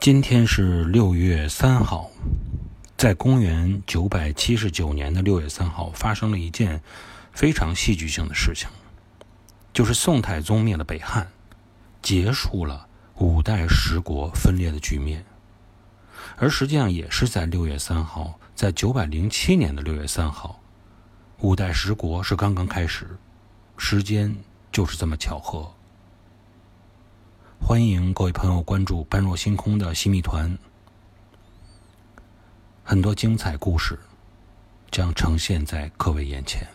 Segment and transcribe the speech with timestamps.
[0.00, 2.10] 今天是六月三号，
[2.96, 6.80] 在公元九百七十九年的六月三号，发生了一件
[7.32, 8.66] 非常戏剧性的事情，
[9.74, 11.30] 就是宋太宗灭了北汉，
[12.00, 15.22] 结束了五代十国分裂的局面。
[16.38, 20.62] 而实际上也是在六月三号，在九百零七年的六月三号，
[21.40, 23.18] 五代十国是刚刚开始，
[23.76, 24.34] 时间
[24.72, 25.70] 就是这么巧合。
[27.70, 30.58] 欢迎各位朋友关注“般若星空”的新密团，
[32.82, 33.96] 很多精彩故事
[34.90, 36.66] 将呈现在各位眼前。